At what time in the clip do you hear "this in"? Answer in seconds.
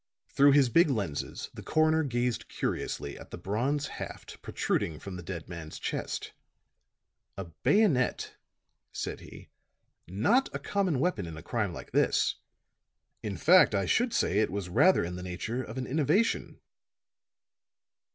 11.91-13.37